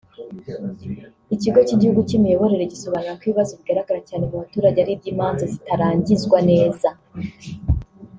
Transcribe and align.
Ikigo 1.35 1.59
cy’Igihugu 1.67 2.01
cy’Imiyoborere 2.07 2.69
gisobanura 2.73 3.17
ko 3.19 3.23
ibibazo 3.25 3.51
bigaragara 3.59 3.99
cyane 4.09 4.23
mu 4.29 4.35
baturage 4.41 4.77
ari 4.81 4.91
iby’imanza 4.95 5.43
zitarangizwa 5.53 6.37
neza 6.49 6.89